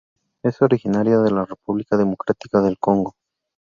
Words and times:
Es 0.43 0.63
originaria 0.63 1.19
de 1.19 1.29
la 1.29 1.45
República 1.45 1.95
Democrática 1.95 2.59
del 2.61 2.79
Congo. 2.79 3.13